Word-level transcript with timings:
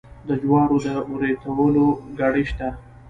د 0.27 0.29
جوارو 0.41 0.77
د 0.85 0.87
وریتولو 1.11 1.85
ګاډۍ 2.17 2.43
شته. 2.51 2.67